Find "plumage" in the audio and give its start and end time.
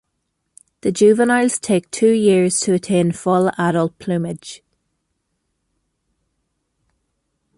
3.99-4.63